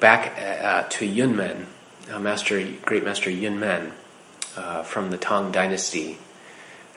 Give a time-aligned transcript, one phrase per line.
[0.00, 1.66] Back uh, to Yunmen,
[2.10, 3.92] uh, Master, Great Master Yunmen
[4.56, 6.18] uh, from the Tang Dynasty,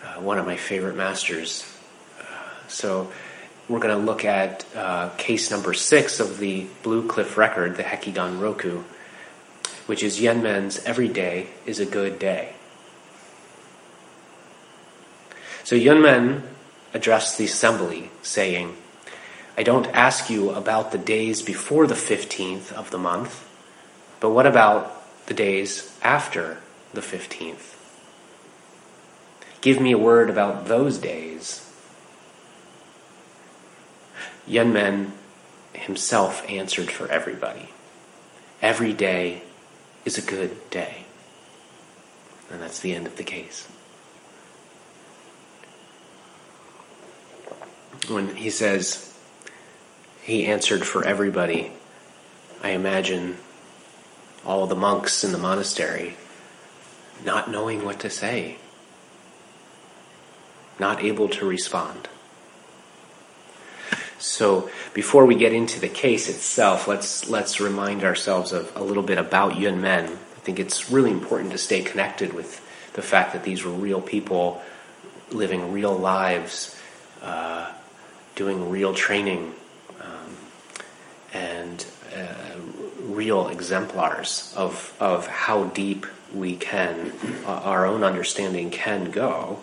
[0.03, 1.65] uh, one of my favorite masters.
[2.19, 2.23] Uh,
[2.67, 3.11] so
[3.69, 4.65] we're going to look at
[5.17, 8.83] case number six of the Blue Cliff record, the Hekigan Roku,
[9.85, 12.53] which is Yunmen's Every Day is a Good Day.
[15.63, 16.43] So Yunmen
[16.93, 18.75] addressed the assembly, saying,
[19.57, 23.47] I don't ask you about the days before the 15th of the month,
[24.19, 24.91] but what about
[25.27, 26.57] the days after
[26.93, 27.75] the 15th?
[29.61, 31.61] Give me a word about those days.
[34.47, 35.11] Yunmen
[35.73, 37.69] himself answered for everybody.
[38.61, 39.41] Every day
[40.03, 41.05] is a good day.
[42.51, 43.67] And that's the end of the case.
[48.07, 49.14] When he says,
[50.25, 51.71] he answered for everybody.
[52.63, 53.37] I imagine
[54.43, 56.17] all the monks in the monastery
[57.23, 58.57] not knowing what to say,
[60.79, 62.09] not able to respond.
[64.17, 69.03] So before we get into the case itself, let's let's remind ourselves of a little
[69.03, 70.05] bit about Yun Men.
[70.05, 72.61] I think it's really important to stay connected with
[72.93, 74.61] the fact that these were real people
[75.31, 76.75] living real lives,
[77.21, 77.71] uh,
[78.35, 79.53] doing real training
[81.35, 81.85] and
[82.15, 82.55] uh,
[83.01, 87.11] real exemplars of, of how deep we can,
[87.45, 89.59] uh, our own understanding can go.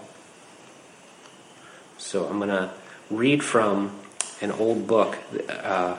[1.97, 2.71] So I'm going to
[3.11, 3.99] read from
[4.43, 5.17] an old book
[5.49, 5.97] uh,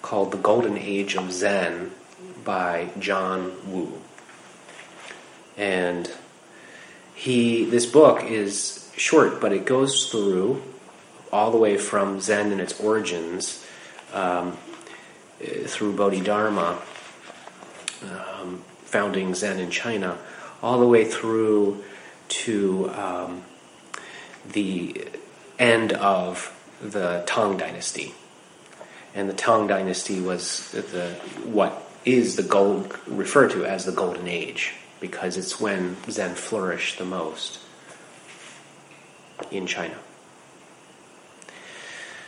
[0.00, 1.90] called The Golden Age of Zen
[2.44, 4.00] by John Wu.
[5.56, 6.08] And
[7.16, 10.62] he, this book is short, but it goes through
[11.32, 13.64] all the way from Zen and its origins
[14.12, 14.56] um,
[15.40, 16.78] through Bodhidharma,
[18.02, 20.18] um, founding Zen in China,
[20.62, 21.84] all the way through
[22.28, 23.42] to um,
[24.52, 25.06] the
[25.58, 28.14] end of the Tang Dynasty.
[29.14, 34.28] And the Tang Dynasty was the what is the gold referred to as the Golden
[34.28, 37.58] Age because it's when Zen flourished the most
[39.50, 39.96] in China.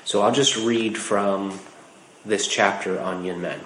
[0.04, 1.60] So I'll just read from
[2.28, 3.60] this chapter on Yunmen.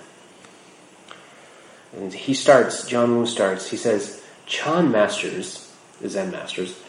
[1.95, 6.81] And he starts, John Wu starts, he says, Chan masters, the Zen masters,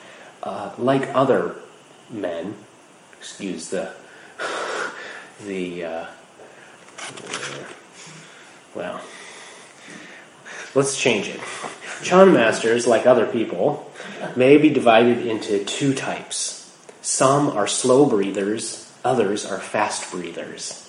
[0.44, 1.56] uh, like other
[2.10, 2.56] men,
[3.18, 3.92] excuse the,
[5.46, 6.06] the, uh,
[8.76, 9.02] well,
[10.76, 11.40] let's change it.
[12.04, 13.92] Chan masters, like other people,
[14.36, 16.60] may be divided into two types.
[17.02, 20.83] Some are slow breathers, others are fast breathers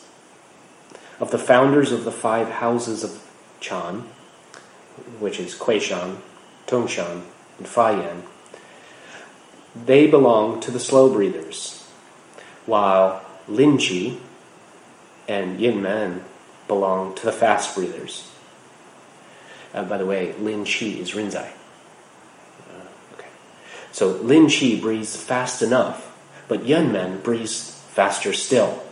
[1.24, 3.26] of the founders of the five houses of
[3.58, 4.00] Chan,
[5.18, 6.18] which is Kuishan,
[6.66, 7.22] Tongshan,
[7.56, 8.24] and Fayan,
[9.74, 11.88] they belong to the slow breathers,
[12.66, 14.18] while Lin Chi
[15.26, 16.20] and Yunmen
[16.68, 18.30] belong to the fast breathers.
[19.72, 21.48] Uh, by the way, Lin Chi is Rinzai.
[22.68, 23.28] Uh, okay.
[23.92, 26.14] So Lin Chi breathes fast enough,
[26.48, 28.83] but Yunmen breathes faster still.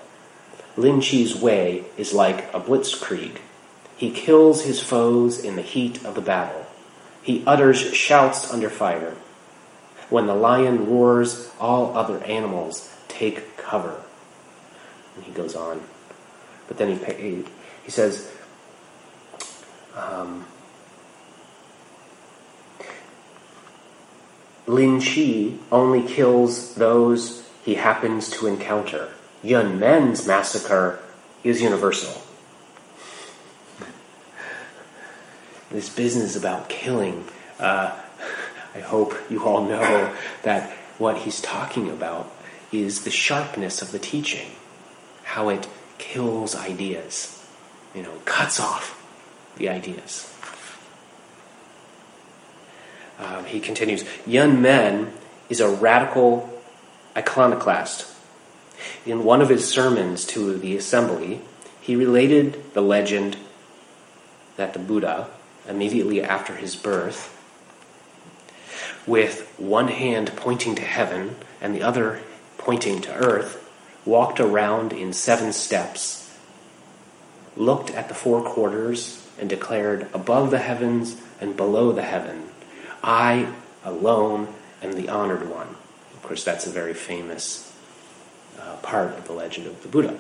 [0.77, 3.39] Lin Chi's way is like a blitzkrieg.
[3.97, 6.67] He kills his foes in the heat of the battle.
[7.23, 9.15] He utters shouts under fire.
[10.09, 14.01] When the lion roars, all other animals take cover.
[15.15, 15.83] And he goes on.
[16.69, 17.45] But then he,
[17.85, 18.31] he, says,
[19.95, 20.47] um,
[24.67, 29.11] Lin Chi only kills those he happens to encounter.
[29.43, 31.01] Yunmen's massacre
[31.43, 32.23] is universal.
[35.71, 37.25] This business about killing,
[37.59, 37.99] uh,
[38.75, 42.31] I hope you all know that what he's talking about
[42.71, 44.51] is the sharpness of the teaching,
[45.25, 45.67] how it
[45.99, 47.45] kills ideas,
[47.95, 48.99] you know, cuts off
[49.57, 50.29] the ideas.
[53.19, 55.11] Um, he continues, Yunmen
[55.49, 56.63] is a radical
[57.17, 58.12] iconoclast
[59.05, 61.41] in one of his sermons to the assembly,
[61.81, 63.37] he related the legend
[64.57, 65.29] that the Buddha,
[65.69, 67.39] immediately after his birth,
[69.07, 72.21] with one hand pointing to heaven and the other
[72.59, 73.59] pointing to earth,
[74.05, 76.37] walked around in seven steps,
[77.57, 82.49] looked at the four quarters, and declared, Above the heavens and below the heaven,
[83.03, 83.53] I
[83.85, 84.49] alone
[84.83, 85.69] am the honored one.
[86.15, 87.72] Of course, that's a very famous
[88.83, 90.17] part of the legend of the Buddha.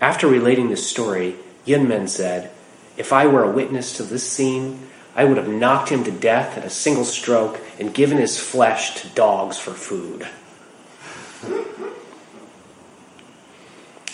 [0.00, 1.36] After relating this story,
[1.66, 2.50] Yunmen said,
[2.96, 6.58] If I were a witness to this scene, I would have knocked him to death
[6.58, 10.26] at a single stroke and given his flesh to dogs for food.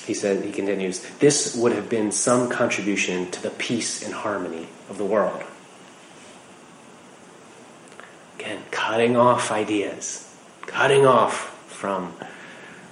[0.06, 4.66] He said, he continues, this would have been some contribution to the peace and harmony
[4.88, 5.42] of the world.
[8.38, 12.14] Again, cutting off ideas, cutting off from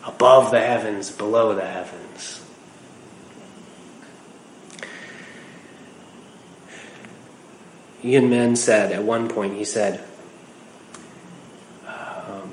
[0.09, 2.41] above the heavens, below the heavens.
[8.03, 10.03] Yunmen said at one point, he said,
[11.87, 12.53] um,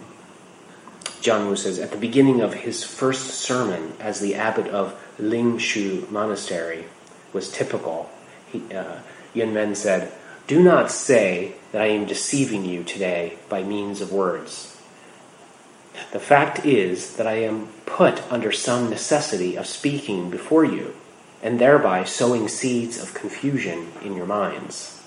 [1.22, 6.10] John Wu says, at the beginning of his first sermon as the abbot of Lingshu
[6.12, 6.86] Monastery
[7.32, 8.10] was typical,
[8.52, 9.00] he, uh,
[9.34, 10.12] Yunmen said,
[10.48, 14.75] Do not say that I am deceiving you today by means of words.
[16.12, 20.94] The fact is that I am put under some necessity of speaking before you,
[21.42, 25.02] and thereby sowing seeds of confusion in your minds.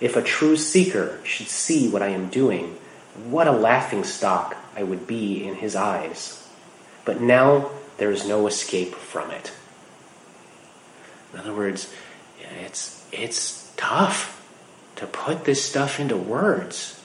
[0.00, 2.76] If a true seeker should see what I am doing,
[3.24, 6.48] what a laughing stock I would be in his eyes.
[7.04, 9.52] But now there is no escape from it.
[11.32, 11.92] In other words,
[12.64, 14.44] it's, it's tough
[14.96, 17.00] to put this stuff into words.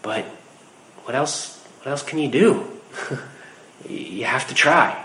[0.00, 0.24] But
[1.04, 2.70] what else, what else can you do?
[3.88, 5.04] you have to try.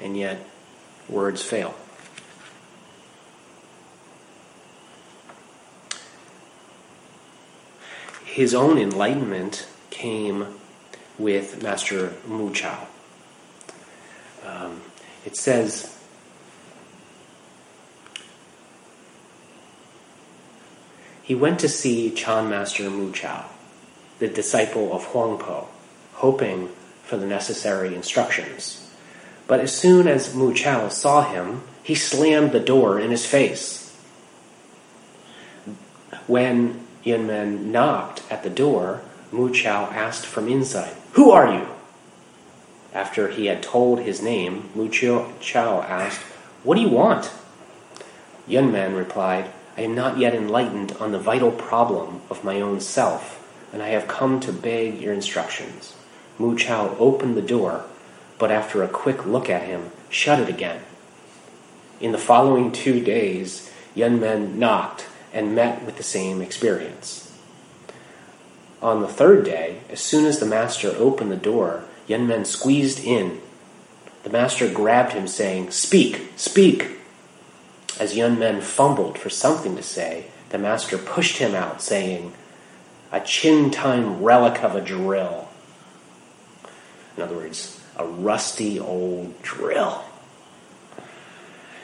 [0.00, 0.44] And yet,
[1.08, 1.74] words fail.
[8.38, 10.46] his own enlightenment came
[11.18, 12.86] with Master Mu Chao.
[14.46, 14.80] Um,
[15.26, 15.98] it says,
[21.20, 23.46] he went to see Chan Master Mu Chao,
[24.20, 25.66] the disciple of Huang Po,
[26.18, 26.68] hoping
[27.04, 28.88] for the necessary instructions.
[29.46, 33.96] But as soon as Mu Chao saw him, he slammed the door in his face.
[36.26, 39.00] When Yunmen knocked at the door,
[39.32, 41.68] Mu Chao asked from inside, Who are you?
[42.92, 46.20] After he had told his name, Mu Chao asked,
[46.62, 47.30] What do you want?
[48.46, 53.36] Yunmen replied, I am not yet enlightened on the vital problem of my own self,
[53.72, 55.94] and I have come to beg your instructions.
[56.38, 57.84] Mu Chao opened the door,
[58.38, 60.82] but after a quick look at him, shut it again.
[62.00, 67.24] In the following two days, Yunmen knocked and met with the same experience.
[68.80, 73.40] On the third day, as soon as the master opened the door, Yunmen squeezed in.
[74.22, 76.98] The master grabbed him, saying, Speak, speak.
[77.98, 82.32] As Yunmen fumbled for something to say, the master pushed him out, saying,
[83.10, 85.47] A Ch'in time relic of a drill.
[87.18, 90.04] In other words, a rusty old drill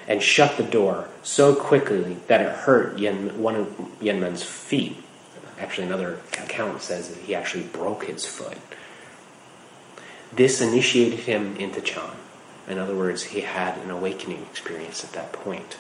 [0.07, 4.97] and shut the door so quickly that it hurt Yen, one of Yunmen's feet.
[5.59, 8.59] Actually, another account says that he actually broke his foot.
[10.33, 12.15] This initiated him into Chan.
[12.69, 15.79] In other words, he had an awakening experience at that point.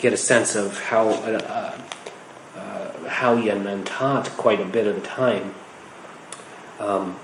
[0.00, 1.78] Get a sense of how uh,
[3.10, 5.54] how Yunmen taught quite a bit of the time.
[6.78, 7.16] Um,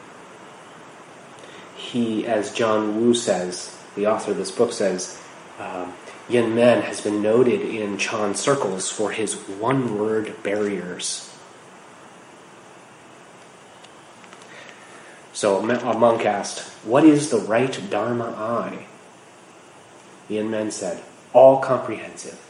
[1.75, 5.19] he, as John Wu says, the author of this book says,
[5.59, 5.95] um,
[6.29, 11.33] Yunmen has been noted in Chan circles for his one word barriers.
[15.33, 18.87] So a monk asked, What is the right Dharma eye?
[20.29, 21.03] Yunmen said,
[21.33, 22.46] All comprehensive.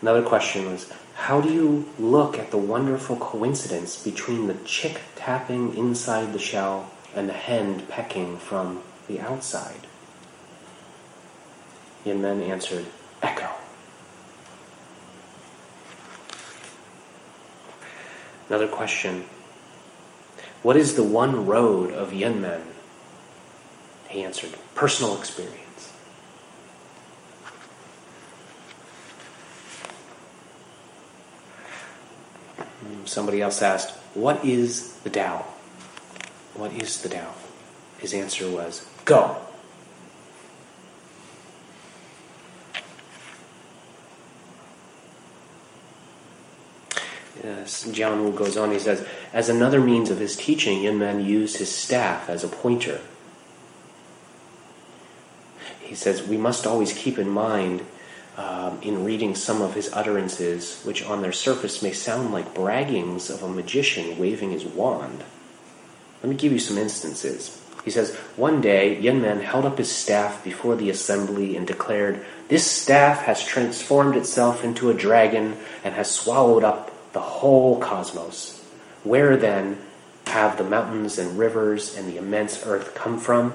[0.00, 5.76] Another question was how do you look at the wonderful coincidence between the chick tapping
[5.76, 9.86] inside the shell and the hen pecking from the outside?
[12.04, 12.86] Yunmen answered,
[13.22, 13.50] Echo.
[18.48, 19.24] Another question
[20.62, 22.62] What is the one road of Yunmen?
[24.08, 25.67] He answered, Personal experience.
[33.04, 35.44] Somebody else asked, What is the Tao?
[36.54, 37.34] What is the Tao?
[37.98, 39.36] His answer was, Go.
[47.42, 51.58] Yes, John Wu goes on, he says, As another means of his teaching, Yunmen used
[51.58, 53.00] his staff as a pointer.
[55.80, 57.84] He says, We must always keep in mind
[58.38, 63.30] um, in reading some of his utterances, which on their surface may sound like braggings
[63.30, 65.24] of a magician waving his wand.
[66.22, 67.60] Let me give you some instances.
[67.84, 72.64] He says, One day, Yunmen held up his staff before the assembly and declared, This
[72.64, 78.64] staff has transformed itself into a dragon and has swallowed up the whole cosmos.
[79.02, 79.78] Where then
[80.26, 83.52] have the mountains and rivers and the immense earth come from?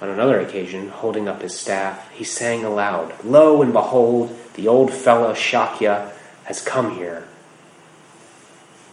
[0.00, 4.92] On another occasion, holding up his staff, he sang aloud, Lo and behold, the old
[4.92, 6.12] fellow Shakya
[6.44, 7.28] has come here.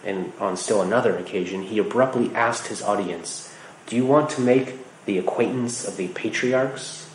[0.03, 3.53] And on still another occasion, he abruptly asked his audience,
[3.85, 7.09] Do you want to make the acquaintance of the patriarchs?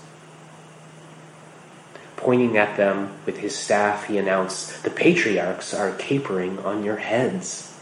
[2.16, 7.76] Pointing at them with his staff, he announced, The patriarchs are capering on your heads.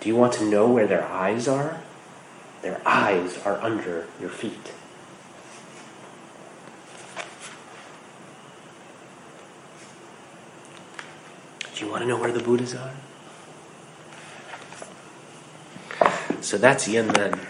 [0.00, 1.80] Do you want to know where their eyes are?
[2.62, 4.72] Their eyes are under your feet.
[11.80, 12.92] Do you want to know where the Buddhas are?
[16.42, 17.40] So that's Yin Yunmen,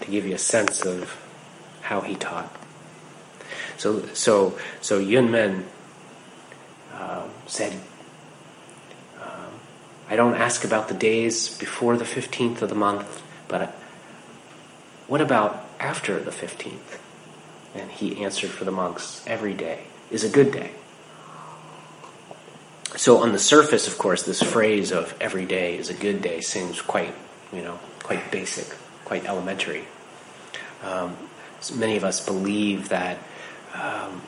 [0.00, 1.16] to give you a sense of
[1.82, 2.52] how he taught.
[3.76, 5.66] So, so, so Yunmen
[6.94, 7.78] uh, said,
[9.20, 9.46] uh,
[10.10, 13.70] I don't ask about the days before the 15th of the month, but
[15.06, 16.98] what about after the 15th?
[17.72, 20.72] And he answered for the monks, every day is a good day.
[22.96, 26.40] So on the surface, of course, this phrase of every day is a good day
[26.40, 27.14] seems quite,
[27.52, 28.66] you know, quite basic,
[29.04, 29.84] quite elementary.
[30.82, 31.16] Um,
[31.60, 33.18] so many of us believe that
[33.74, 34.22] um,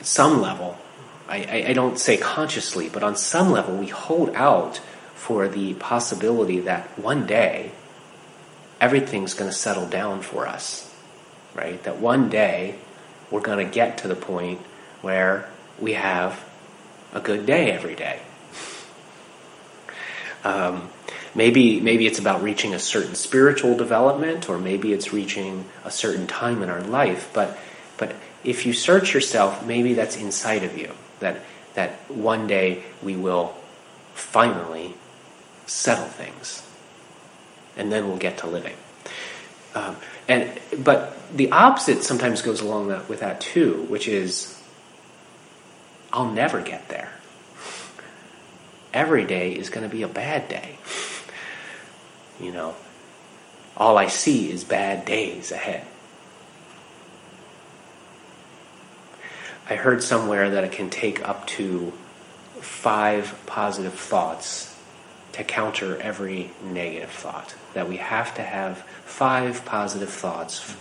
[0.00, 0.78] some level,
[1.28, 4.80] I, I, I don't say consciously, but on some level, we hold out
[5.14, 7.72] for the possibility that one day
[8.80, 10.90] everything's going to settle down for us,
[11.54, 11.82] right?
[11.82, 12.76] That one day
[13.30, 14.60] we're going to get to the point
[15.02, 16.45] where we have
[17.16, 18.20] a good day every day.
[20.44, 20.90] Um,
[21.34, 26.26] maybe maybe it's about reaching a certain spiritual development, or maybe it's reaching a certain
[26.26, 27.30] time in our life.
[27.32, 27.58] But
[27.96, 30.92] but if you search yourself, maybe that's inside of you.
[31.20, 31.40] That
[31.74, 33.54] that one day we will
[34.14, 34.94] finally
[35.66, 36.62] settle things,
[37.76, 38.76] and then we'll get to living.
[39.74, 39.96] Um,
[40.28, 44.55] and but the opposite sometimes goes along that, with that too, which is
[46.16, 47.10] I'll never get there.
[48.94, 50.78] Every day is going to be a bad day.
[52.40, 52.74] You know,
[53.76, 55.86] all I see is bad days ahead.
[59.68, 61.92] I heard somewhere that it can take up to
[62.60, 64.74] five positive thoughts
[65.32, 67.54] to counter every negative thought.
[67.74, 70.74] That we have to have five positive thoughts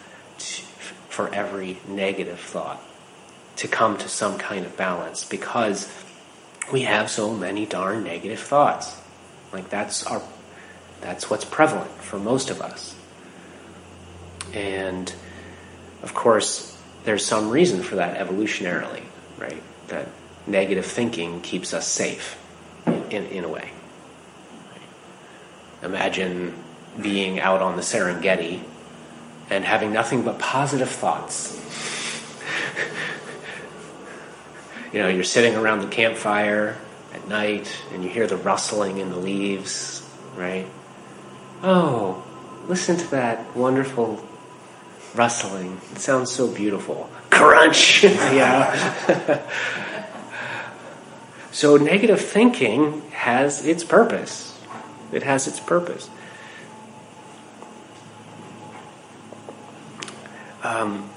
[1.09, 2.81] for every negative thought
[3.57, 5.89] to come to some kind of balance because
[6.71, 8.99] we have so many darn negative thoughts.
[9.53, 10.21] Like that's our
[11.01, 12.95] that's what's prevalent for most of us.
[14.53, 15.13] And
[16.01, 19.03] of course, there's some reason for that evolutionarily,
[19.37, 19.61] right?
[19.89, 20.07] That
[20.47, 22.37] negative thinking keeps us safe
[22.85, 23.71] in, in a way.
[25.83, 26.53] Imagine
[26.99, 28.61] being out on the Serengeti
[29.49, 31.61] and having nothing but positive thoughts
[34.95, 36.77] you know, you're sitting around the campfire
[37.13, 40.65] at night and you hear the rustling in the leaves, right?
[41.61, 42.23] Oh,
[42.69, 44.25] listen to that wonderful
[45.13, 45.81] rustling.
[45.91, 47.09] It sounds so beautiful.
[47.29, 48.03] Crunch!
[48.05, 49.45] yeah.
[51.51, 54.57] so negative thinking has its purpose.
[55.11, 56.09] It has its purpose.
[60.63, 61.09] Um,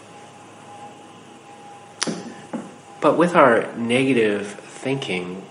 [3.01, 5.43] but with our negative thinking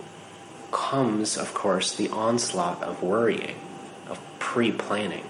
[0.71, 3.55] comes, of course, the onslaught of worrying,
[4.09, 5.29] of pre planning.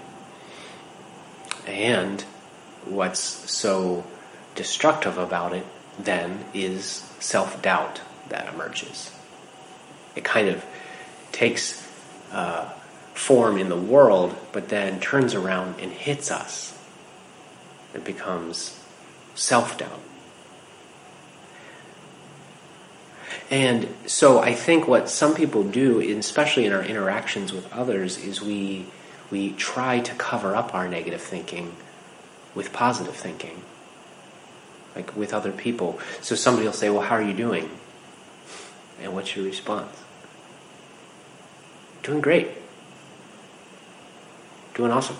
[1.66, 2.22] And
[2.84, 4.04] what's so
[4.54, 5.66] destructive about it
[5.98, 9.12] then is self doubt that emerges.
[10.16, 10.64] It kind of
[11.32, 11.86] takes
[12.32, 12.68] uh,
[13.14, 16.76] form in the world, but then turns around and hits us.
[17.94, 18.78] It becomes
[19.34, 20.00] self doubt.
[23.50, 28.42] And so I think what some people do, especially in our interactions with others, is
[28.42, 28.86] we
[29.30, 31.76] we try to cover up our negative thinking
[32.54, 33.62] with positive thinking,
[34.94, 35.98] like with other people.
[36.20, 37.70] So somebody will say, "Well, how are you doing?"
[39.00, 39.96] And what's your response?
[42.02, 42.48] Doing great.
[44.74, 45.16] Doing awesome.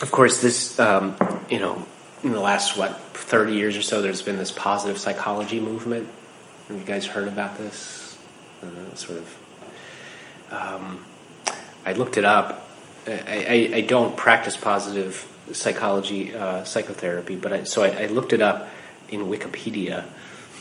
[0.00, 1.16] Of course, this, um,
[1.48, 1.86] you know,
[2.24, 6.08] in the last, what, 30 years or so, there's been this positive psychology movement.
[6.68, 8.18] Have you guys heard about this?
[8.62, 9.38] Uh, sort of.
[10.50, 11.04] Um,
[11.84, 12.66] I looked it up.
[13.06, 18.32] I, I, I, don't practice positive psychology, uh, psychotherapy, but I, so I, I, looked
[18.32, 18.70] it up
[19.10, 20.04] in Wikipedia,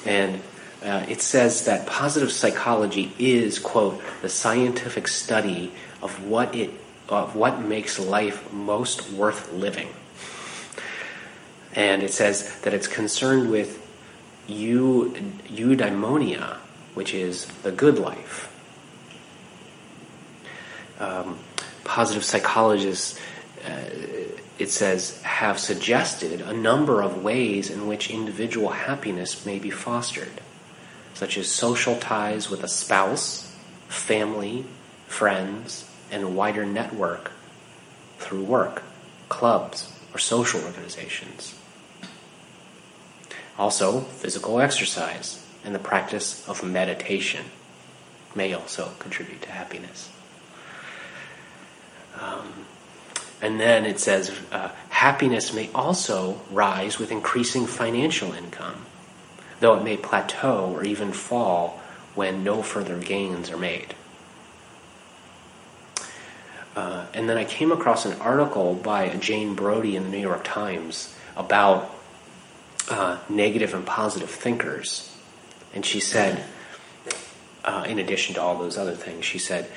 [0.05, 0.41] and
[0.83, 6.71] uh, it says that positive psychology is, quote, the scientific study of what it
[7.07, 9.87] of what makes life most worth living.
[11.75, 13.79] And it says that it's concerned with
[14.47, 16.57] eudaimonia,
[16.93, 18.49] which is the good life.
[20.99, 21.39] Um,
[21.83, 23.19] positive psychologists,
[23.65, 23.89] uh,
[24.59, 30.41] it says, have suggested a number of ways in which individual happiness may be fostered,
[31.13, 33.55] such as social ties with a spouse,
[33.87, 34.65] family,
[35.07, 37.31] friends, and a wider network
[38.19, 38.83] through work,
[39.29, 41.55] clubs, or social organizations.
[43.57, 47.45] Also, physical exercise and the practice of meditation
[48.35, 50.09] may also contribute to happiness.
[52.19, 52.65] Um,
[53.41, 58.85] and then it says uh, happiness may also rise with increasing financial income,
[59.59, 61.79] though it may plateau or even fall
[62.15, 63.93] when no further gains are made.
[66.75, 70.43] Uh, and then I came across an article by Jane Brody in the New York
[70.43, 71.93] Times about
[72.89, 75.15] uh, negative and positive thinkers.
[75.73, 76.43] And she said,
[77.63, 79.69] uh, in addition to all those other things, she said,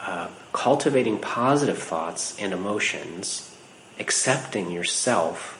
[0.00, 3.54] uh, cultivating positive thoughts and emotions,
[3.98, 5.56] accepting yourself,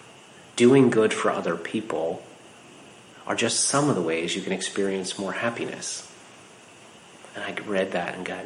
[0.56, 2.22] doing good for other people
[3.26, 6.10] are just some of the ways you can experience more happiness.
[7.34, 8.44] And I read that and got,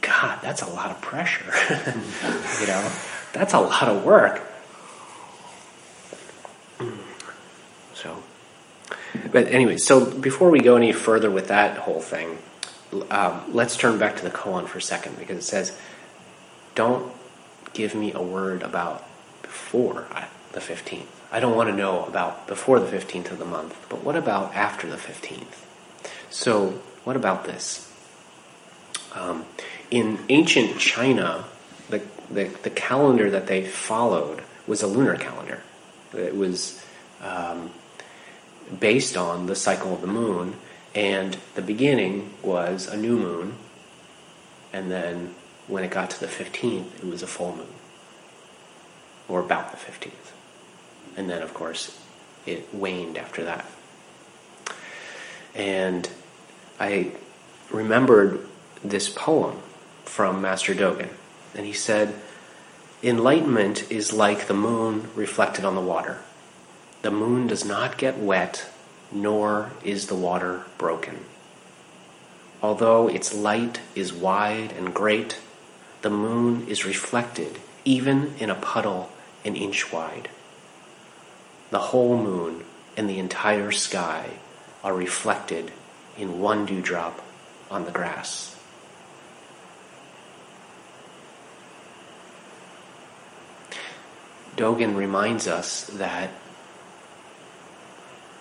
[0.00, 1.52] God, that's a lot of pressure.
[2.60, 2.92] you know,
[3.32, 4.51] that's a lot of work.
[8.02, 8.22] So,
[9.30, 12.38] but anyway, so before we go any further with that whole thing,
[13.10, 15.76] um, let's turn back to the koan for a second because it says,
[16.74, 17.12] "Don't
[17.72, 19.04] give me a word about
[19.42, 20.06] before
[20.52, 21.08] the fifteenth.
[21.30, 24.54] I don't want to know about before the fifteenth of the month, but what about
[24.54, 25.66] after the fifteenth?
[26.28, 27.88] So, what about this?
[29.14, 29.44] Um,
[29.90, 31.44] in ancient China,
[31.90, 35.60] the, the, the, calendar that they followed was a lunar calendar.
[36.14, 36.82] It was
[37.22, 37.70] um,
[38.78, 40.56] based on the cycle of the moon,
[40.94, 43.54] and the beginning was a new moon,
[44.72, 45.34] and then
[45.68, 47.72] when it got to the 15th, it was a full moon,
[49.28, 50.32] or about the 15th.
[51.16, 51.98] And then, of course,
[52.46, 53.66] it waned after that.
[55.54, 56.08] And
[56.80, 57.12] I
[57.70, 58.46] remembered
[58.82, 59.58] this poem
[60.04, 61.10] from Master Dogen.
[61.54, 62.14] And he said,
[63.02, 66.18] Enlightenment is like the moon reflected on the water.
[67.02, 68.66] The moon does not get wet,
[69.10, 71.24] nor is the water broken.
[72.62, 75.38] Although its light is wide and great,
[76.02, 79.10] the moon is reflected even in a puddle
[79.44, 80.28] an inch wide.
[81.70, 82.64] The whole moon
[82.96, 84.30] and the entire sky
[84.84, 85.72] are reflected
[86.16, 87.20] in one dewdrop
[87.70, 88.54] on the grass.
[94.56, 96.30] Dogen reminds us that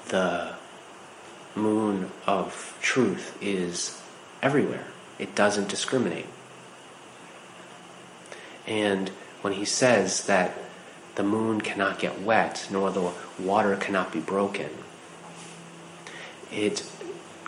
[0.10, 0.54] the
[1.56, 4.02] moon of truth is
[4.42, 4.86] everywhere.
[5.20, 6.28] It doesn't discriminate.
[8.68, 9.10] And
[9.42, 10.54] when he says that
[11.16, 14.70] the moon cannot get wet, nor the water cannot be broken,
[16.52, 16.90] it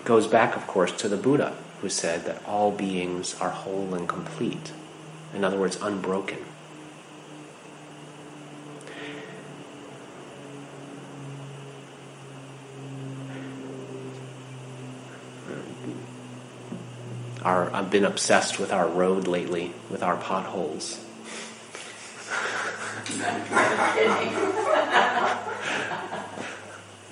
[0.03, 4.07] goes back, of course, to the Buddha, who said that all beings are whole and
[4.07, 4.71] complete.
[5.33, 6.39] In other words, unbroken.
[17.43, 20.99] Our I've been obsessed with our road lately, with our potholes.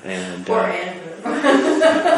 [0.04, 1.12] and poor uh, Andrew.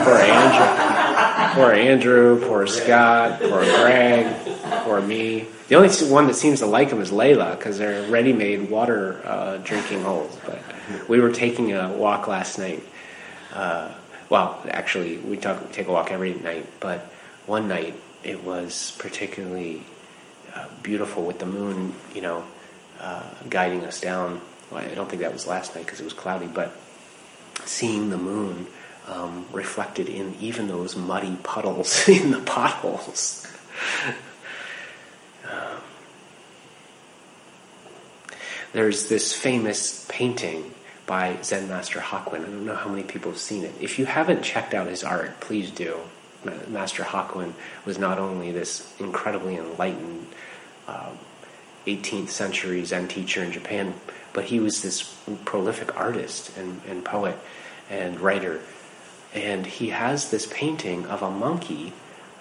[0.04, 1.54] poor Andrew.
[1.56, 4.36] Poor Andrew, poor Scott, poor Greg,
[4.84, 5.47] poor me.
[5.67, 9.58] The only one that seems to like them is Layla because they're ready-made water uh,
[9.58, 10.38] drinking holes.
[10.45, 10.60] But
[11.08, 12.84] we were taking a walk last night
[13.54, 13.91] Uh,
[14.30, 17.06] well, actually, we talk, take a walk every night, but
[17.45, 19.84] one night it was particularly
[20.56, 22.45] uh, beautiful with the moon, you know,
[22.99, 24.41] uh, guiding us down.
[24.71, 26.75] Well, I don't think that was last night because it was cloudy, but
[27.65, 28.67] seeing the moon
[29.08, 33.47] um, reflected in even those muddy puddles in the potholes.
[35.49, 35.82] um,
[38.71, 40.71] there's this famous painting
[41.06, 42.41] by Zen Master Hakuin.
[42.41, 43.73] I don't know how many people have seen it.
[43.82, 45.99] If you haven't checked out his art, please do.
[46.67, 47.53] Master Hakuin
[47.86, 50.27] was not only this incredibly enlightened
[50.88, 51.12] uh,
[51.86, 53.93] 18th century Zen teacher in Japan,
[54.32, 57.38] but he was this prolific artist and, and poet
[57.89, 58.62] and writer.
[59.34, 61.93] And he has this painting of a monkey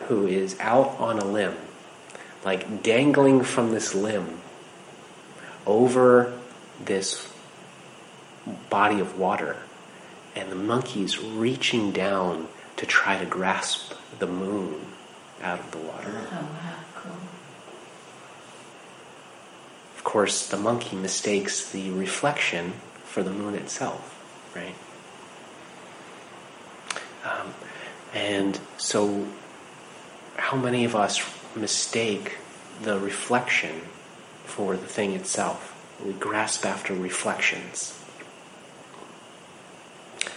[0.09, 1.57] who is out on a limb,
[2.45, 4.41] like dangling from this limb
[5.67, 6.38] over
[6.85, 7.33] this
[8.69, 9.57] body of water.
[10.35, 12.49] And the monkey's reaching down
[12.83, 14.75] to try to grasp the moon
[15.40, 16.27] out of the water.
[16.33, 16.49] Oh,
[16.97, 17.12] cool.
[19.97, 22.73] Of course, the monkey mistakes the reflection
[23.05, 24.18] for the moon itself,
[24.57, 24.75] right?
[27.25, 27.55] Um,
[28.12, 29.29] and so,
[30.35, 32.38] how many of us mistake
[32.83, 33.83] the reflection
[34.45, 35.68] for the thing itself?
[36.05, 37.97] We grasp after reflections.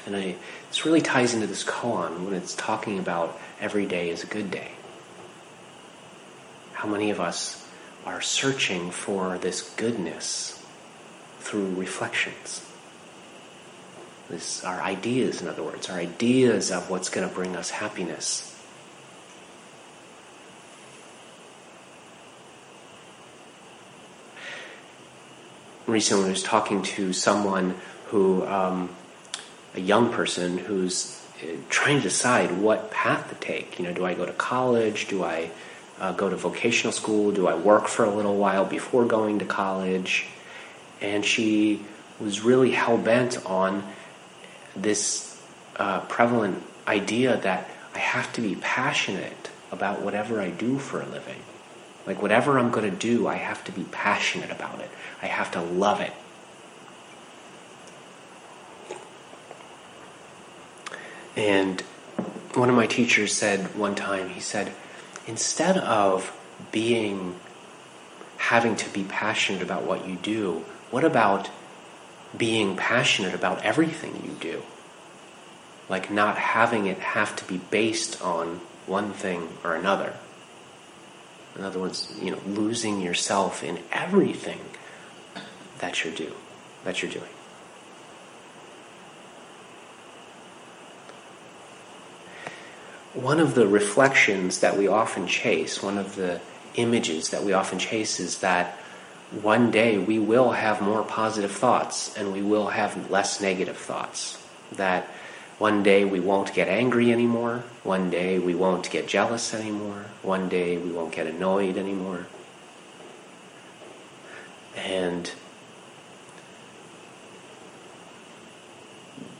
[0.06, 0.36] And I,
[0.70, 4.52] this really ties into this koan when it's talking about every day is a good
[4.52, 4.72] day.
[6.74, 7.68] How many of us
[8.06, 10.64] are searching for this goodness
[11.40, 12.64] through reflections?
[14.30, 18.52] This, our ideas, in other words, our ideas of what's going to bring us happiness.
[25.88, 27.76] Recently, I was talking to someone
[28.08, 28.90] who um,
[29.76, 33.78] a young person who's uh, trying to decide what path to take.
[33.78, 35.08] You know, do I go to college?
[35.08, 35.52] Do I
[36.00, 37.32] uh, go to vocational school?
[37.32, 40.28] Do I work for a little while before going to college?
[41.02, 41.84] And she
[42.20, 43.84] was really hell bent on
[44.76, 45.42] this
[45.76, 51.06] uh, prevalent idea that I have to be passionate about whatever I do for a
[51.06, 51.42] living.
[52.06, 54.90] Like, whatever I'm going to do, I have to be passionate about it.
[55.22, 56.14] I have to love it.
[61.36, 61.82] And
[62.54, 64.72] one of my teachers said one time, he said,
[65.28, 66.36] instead of
[66.72, 67.36] being,
[68.38, 71.50] having to be passionate about what you do, what about
[72.38, 74.62] being passionate about everything you do?
[75.90, 80.14] Like not having it have to be based on one thing or another.
[81.56, 84.60] In other words, you know, losing yourself in everything
[85.80, 86.34] that you do,
[86.84, 87.35] that you're doing.
[93.16, 96.42] One of the reflections that we often chase, one of the
[96.76, 98.78] images that we often chase is that
[99.42, 104.42] one day we will have more positive thoughts and we will have less negative thoughts.
[104.74, 105.06] That
[105.58, 110.50] one day we won't get angry anymore, one day we won't get jealous anymore, one
[110.50, 112.28] day we won't get annoyed anymore.
[114.76, 115.32] And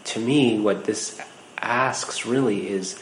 [0.06, 1.20] to me, what this
[1.62, 2.98] asks really is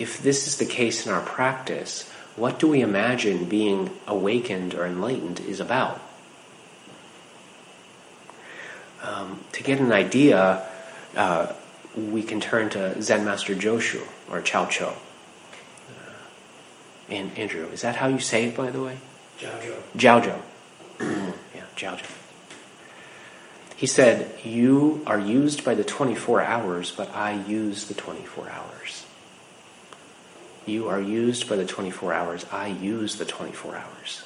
[0.00, 4.86] if this is the case in our practice, what do we imagine being awakened or
[4.86, 6.00] enlightened is about?
[9.02, 10.66] Um, to get an idea,
[11.14, 11.52] uh,
[11.94, 14.86] we can turn to Zen Master Joshu or Chao Chou.
[14.86, 14.94] Uh,
[17.10, 18.96] and Andrew, is that how you say it, by the way?
[19.38, 20.40] Jiao Jiao
[21.54, 22.00] yeah, Jiao
[23.76, 29.04] He said, You are used by the 24 hours, but I use the 24 hours.
[30.66, 32.46] You are used by the 24 hours.
[32.52, 34.22] I use the 24 hours.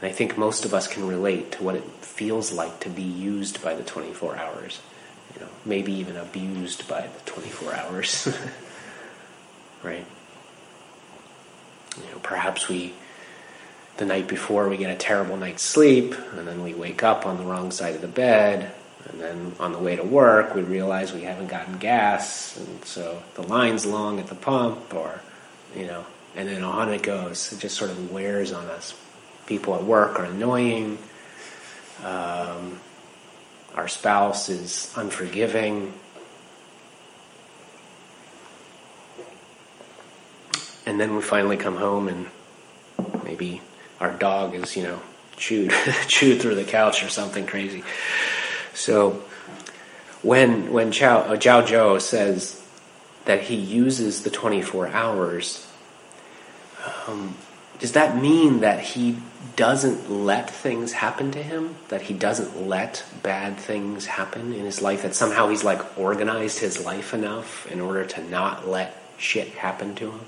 [0.00, 3.02] And I think most of us can relate to what it feels like to be
[3.02, 4.80] used by the 24 hours.
[5.34, 8.28] You know, maybe even abused by the 24 hours.
[9.82, 10.06] right?
[11.96, 12.94] You know, perhaps we
[13.96, 17.36] the night before we get a terrible night's sleep and then we wake up on
[17.36, 18.72] the wrong side of the bed
[19.10, 23.22] and then on the way to work, we realize we haven't gotten gas, and so
[23.34, 25.20] the line's long at the pump, or,
[25.76, 26.04] you know,
[26.36, 27.52] and then on it goes.
[27.52, 28.94] It just sort of wears on us.
[29.46, 30.98] People at work are annoying.
[32.02, 32.80] Um,
[33.74, 35.92] our spouse is unforgiving.
[40.86, 42.26] And then we finally come home and
[43.24, 43.62] maybe
[44.00, 45.00] our dog is, you know,
[45.36, 45.72] chewed
[46.06, 47.82] chewed through the couch or something crazy.
[48.74, 49.22] So,
[50.22, 52.62] when when Chow, uh, Zhao Zhou says
[53.24, 55.66] that he uses the 24 hours,
[57.06, 57.36] um,
[57.78, 59.16] does that mean that he
[59.56, 61.76] doesn't let things happen to him?
[61.88, 65.02] That he doesn't let bad things happen in his life?
[65.02, 69.94] That somehow he's like organized his life enough in order to not let shit happen
[69.96, 70.20] to him?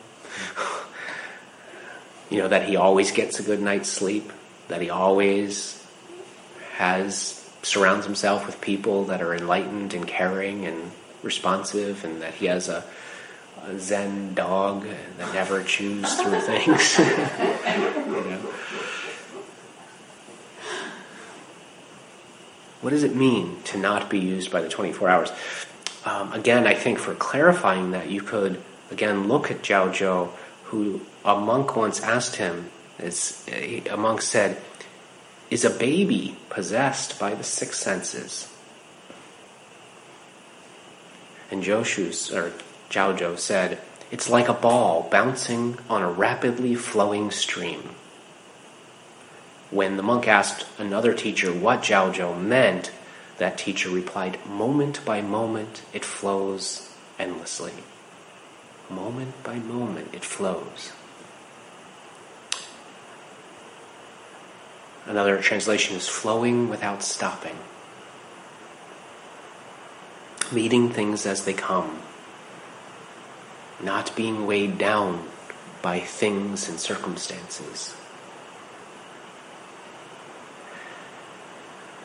[2.30, 4.32] you know, that he always gets a good night's sleep?
[4.68, 5.82] That he always
[6.74, 12.46] has surrounds himself with people that are enlightened and caring and responsive, and that he
[12.46, 12.84] has a,
[13.64, 14.86] a Zen dog
[15.18, 16.98] that never chews through things.
[16.98, 18.40] you know?
[22.82, 25.32] What does it mean to not be used by the 24 hours?
[26.04, 30.30] Um, again, I think for clarifying that, you could again look at Zhao Zhou,
[30.66, 32.70] who a monk once asked him.
[33.00, 34.62] As a monk said,
[35.50, 38.48] "Is a baby possessed by the six senses?"
[41.50, 42.52] And Joshu or
[42.90, 43.78] Zhao Zhou said,
[44.10, 47.94] "It's like a ball bouncing on a rapidly flowing stream."
[49.70, 52.90] When the monk asked another teacher what Zhao Zhou meant,
[53.38, 57.72] that teacher replied, Moment by moment, it flows endlessly.
[58.88, 60.92] Moment by moment, it flows.
[65.06, 67.56] Another translation is flowing without stopping,
[70.50, 72.00] meeting things as they come,
[73.80, 75.28] not being weighed down
[75.80, 77.94] by things and circumstances.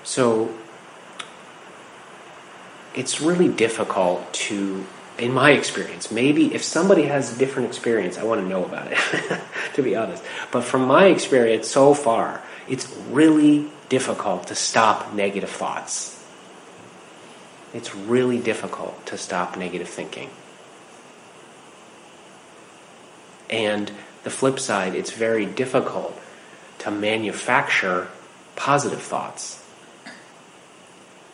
[0.04, 0.54] So
[2.94, 4.86] it's really difficult to,
[5.18, 8.92] in my experience, maybe if somebody has a different experience, I want to know about
[8.92, 8.98] it,
[9.76, 10.24] to be honest.
[10.52, 16.24] But from my experience so far, it's really difficult to stop negative thoughts.
[17.74, 20.30] It's really difficult to stop negative thinking.
[23.50, 23.92] And
[24.24, 26.20] the flip side, it's very difficult
[26.80, 28.08] to manufacture
[28.56, 29.62] positive thoughts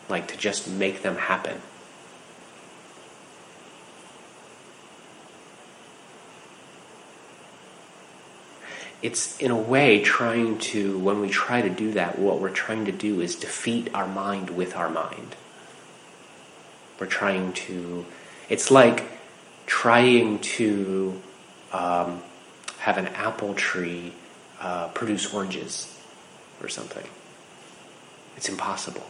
[0.08, 1.60] like to just make them happen.
[9.00, 12.86] It's in a way trying to, when we try to do that, what we're trying
[12.86, 15.36] to do is defeat our mind with our mind.
[16.98, 18.04] We're trying to,
[18.48, 19.04] it's like
[19.66, 21.20] trying to
[21.72, 22.22] um,
[22.78, 24.14] have an apple tree
[24.60, 25.96] uh, produce oranges
[26.60, 27.06] or something.
[28.36, 29.06] It's impossible.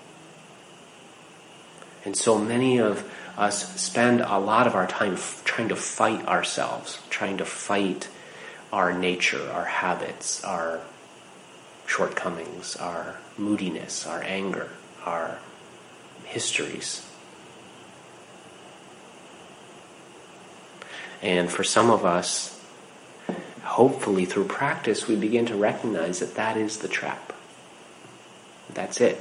[2.04, 6.26] And so many of us spend a lot of our time f- trying to fight
[6.26, 8.08] ourselves, trying to fight
[8.72, 10.80] our nature, our habits, our
[11.86, 14.68] shortcomings, our moodiness, our anger,
[15.04, 15.38] our
[16.24, 17.04] histories.
[21.22, 22.62] And for some of us,
[23.62, 27.32] hopefully through practice, we begin to recognize that that is the trap.
[28.72, 29.18] That's it.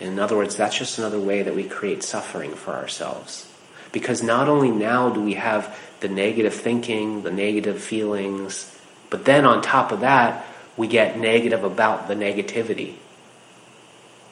[0.00, 3.50] In other words, that's just another way that we create suffering for ourselves.
[3.90, 8.74] Because not only now do we have the negative thinking, the negative feelings,
[9.10, 12.94] but then on top of that, we get negative about the negativity.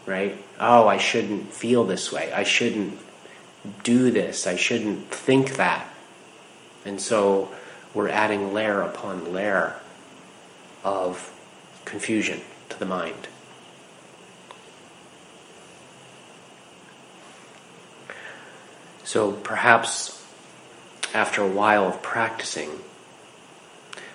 [0.05, 0.37] Right?
[0.61, 2.33] Oh, I shouldn't feel this way.
[2.33, 2.99] I shouldn't
[3.83, 4.47] do this.
[4.47, 5.89] I shouldn't think that.
[6.85, 7.51] And so
[7.93, 9.75] we're adding layer upon layer
[10.85, 11.33] of
[11.85, 13.29] confusion to the mind.
[19.03, 20.25] So perhaps
[21.17, 22.69] after a while of practicing,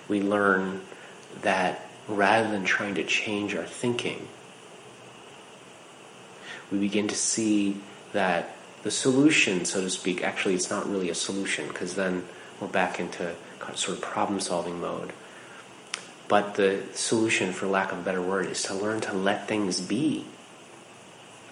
[0.06, 0.80] we learn
[1.40, 4.28] that rather than trying to change our thinking,
[6.70, 7.76] we begin to see
[8.12, 12.24] that the solution, so to speak, actually it's not really a solution because then
[12.60, 13.34] we're back into
[13.74, 15.12] sort of problem solving mode.
[16.28, 19.80] But the solution, for lack of a better word, is to learn to let things
[19.80, 20.24] be.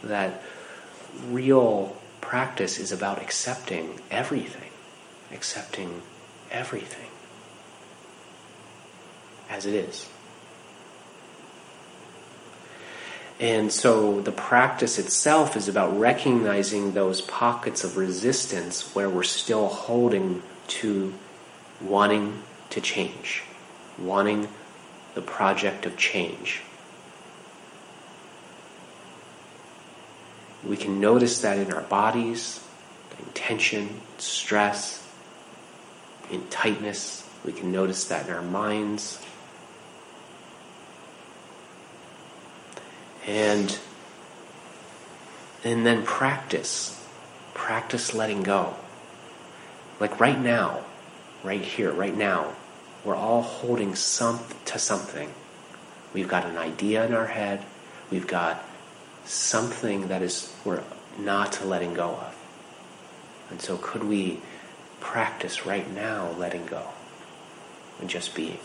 [0.05, 0.43] That
[1.27, 4.70] real practice is about accepting everything,
[5.33, 6.03] accepting
[6.51, 7.09] everything
[9.49, 10.09] as it is.
[13.39, 19.69] And so the practice itself is about recognizing those pockets of resistance where we're still
[19.69, 21.15] holding to
[21.81, 23.43] wanting to change,
[23.99, 24.49] wanting
[25.15, 26.61] the project of change.
[30.63, 32.61] We can notice that in our bodies,
[33.35, 35.07] tension, stress,
[36.31, 37.29] in tightness.
[37.45, 39.21] We can notice that in our minds.
[43.27, 43.79] And
[45.65, 46.97] And then practice.
[47.55, 48.75] Practice letting go.
[49.99, 50.85] Like right now,
[51.45, 52.55] right here, right now,
[53.05, 55.31] we're all holding some to something.
[56.15, 57.63] We've got an idea in our head.
[58.11, 58.65] We've got
[59.25, 60.83] something that is we're
[61.19, 62.37] not letting go of.
[63.51, 64.41] And so could we
[65.01, 66.83] practice right now letting go
[68.01, 68.59] and just being?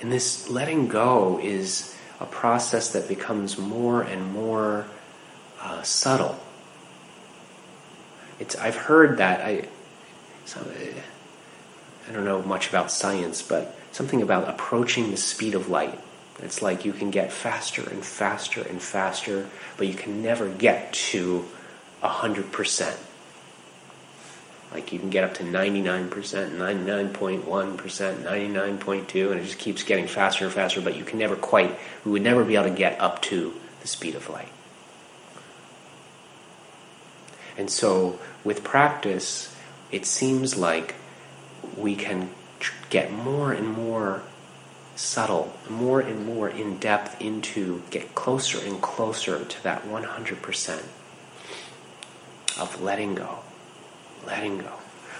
[0.00, 4.86] And this letting go is a process that becomes more and more
[5.60, 6.38] uh, subtle.
[8.38, 9.68] It's, I've heard that I,
[12.10, 15.96] I don't know much about science, but something about approaching the speed of light.
[16.40, 20.92] It's like you can get faster and faster and faster, but you can never get
[20.92, 21.46] to
[22.02, 22.96] 100%.
[24.72, 30.44] Like you can get up to 99%, 99.1%, 99.2, and it just keeps getting faster
[30.44, 33.22] and faster, but you can never quite, we would never be able to get up
[33.22, 34.50] to the speed of light.
[37.56, 39.54] And so with practice,
[39.92, 40.96] it seems like
[41.76, 42.30] we can
[42.90, 44.22] get more and more
[44.96, 50.82] subtle, more and more in depth into, get closer and closer to that 100%
[52.58, 53.38] of letting go
[54.26, 54.72] letting go.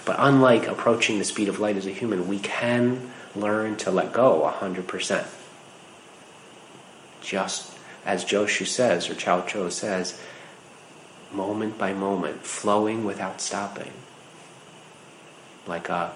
[0.05, 4.13] But unlike approaching the speed of light as a human, we can learn to let
[4.13, 5.27] go 100%.
[7.21, 10.19] Just as Joshu says, or Chao Chou says,
[11.31, 13.91] moment by moment, flowing without stopping.
[15.67, 16.13] Like a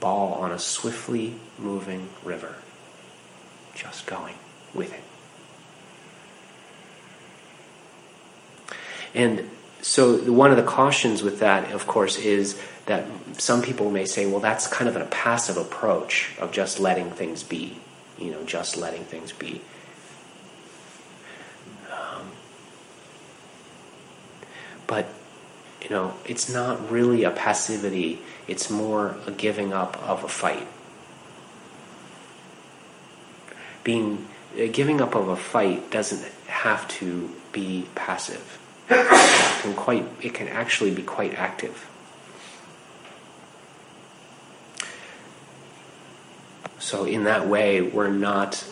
[0.00, 2.54] ball on a swiftly moving river.
[3.74, 4.34] Just going
[4.74, 5.02] with it.
[9.14, 9.48] And
[9.80, 13.04] so one of the cautions with that, of course, is that
[13.38, 17.42] some people may say, well, that's kind of a passive approach of just letting things
[17.42, 17.78] be,
[18.18, 19.60] you know, just letting things be.
[21.90, 22.30] Um,
[24.86, 25.06] but,
[25.82, 30.66] you know, it's not really a passivity, it's more a giving up of a fight.
[33.84, 38.58] Being, uh, giving up of a fight doesn't have to be passive
[38.88, 41.88] it can quite it can actually be quite active.
[46.78, 48.64] So in that way, we're not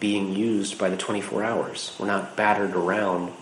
[0.00, 1.94] being used by the 24 hours.
[1.98, 3.32] We're not battered around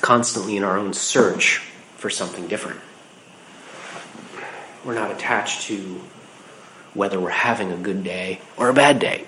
[0.00, 1.58] constantly in our own search
[1.96, 2.80] for something different.
[4.84, 6.00] We're not attached to
[6.94, 9.26] whether we're having a good day or a bad day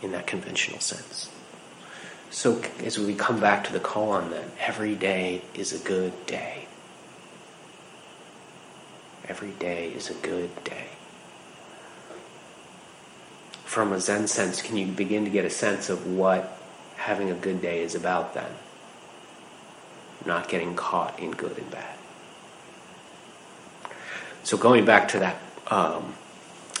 [0.00, 1.30] in that conventional sense.
[2.30, 6.66] So as we come back to the koan, then every day is a good day.
[9.26, 10.86] Every day is a good day.
[13.64, 16.58] From a Zen sense, can you begin to get a sense of what
[16.96, 18.50] having a good day is about then?
[20.28, 21.96] Not getting caught in good and bad.
[24.44, 25.36] So going back to that
[25.66, 26.14] um,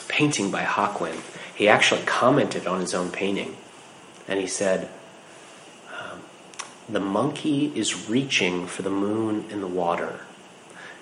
[0.06, 1.20] painting by Hakuin,
[1.56, 3.56] he actually commented on his own painting,
[4.28, 4.88] and he said,
[6.90, 10.20] the monkey is reaching for the moon in the water.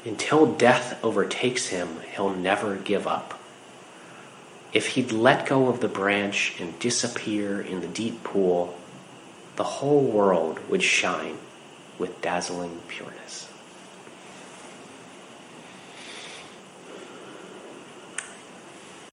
[0.05, 3.39] Until death overtakes him, he'll never give up.
[4.73, 8.77] If he'd let go of the branch and disappear in the deep pool,
[9.55, 11.39] the whole world would shine
[11.99, 13.16] with dazzling pureness.